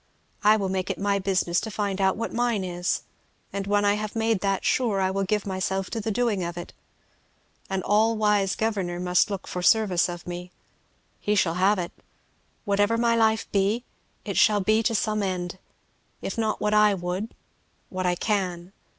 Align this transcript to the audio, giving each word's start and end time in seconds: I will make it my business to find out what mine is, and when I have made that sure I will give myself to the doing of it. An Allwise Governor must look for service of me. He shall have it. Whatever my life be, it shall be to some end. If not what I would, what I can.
I 0.43 0.57
will 0.57 0.67
make 0.69 0.89
it 0.89 0.97
my 0.97 1.19
business 1.19 1.61
to 1.61 1.69
find 1.69 2.01
out 2.01 2.17
what 2.17 2.33
mine 2.33 2.63
is, 2.63 3.03
and 3.53 3.67
when 3.67 3.85
I 3.85 3.93
have 3.93 4.15
made 4.15 4.39
that 4.39 4.65
sure 4.65 4.99
I 4.99 5.11
will 5.11 5.25
give 5.25 5.45
myself 5.45 5.91
to 5.91 6.01
the 6.01 6.09
doing 6.09 6.43
of 6.43 6.57
it. 6.57 6.73
An 7.69 7.83
Allwise 7.83 8.55
Governor 8.57 8.99
must 8.99 9.29
look 9.29 9.45
for 9.45 9.61
service 9.61 10.09
of 10.09 10.25
me. 10.25 10.49
He 11.19 11.35
shall 11.35 11.53
have 11.53 11.77
it. 11.77 11.91
Whatever 12.65 12.97
my 12.97 13.15
life 13.15 13.45
be, 13.51 13.83
it 14.25 14.37
shall 14.37 14.59
be 14.59 14.81
to 14.81 14.95
some 14.95 15.21
end. 15.21 15.59
If 16.19 16.35
not 16.35 16.59
what 16.59 16.73
I 16.73 16.95
would, 16.95 17.35
what 17.89 18.07
I 18.07 18.15
can. 18.15 18.73